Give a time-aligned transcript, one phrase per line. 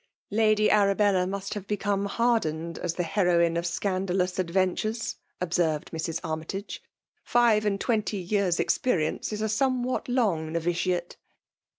[0.33, 5.91] I^ady Arabella must have become har* dened, as the herohie of scandalous adven tures/' observed
[5.91, 6.81] Mrs Armytage."
[7.23, 11.17] Five and twenty years' experience is a somewhat long noviciate."